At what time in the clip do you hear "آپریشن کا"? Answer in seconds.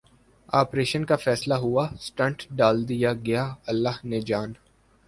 0.53-1.15